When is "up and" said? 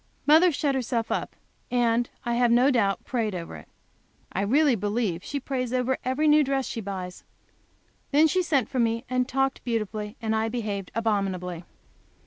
1.11-2.09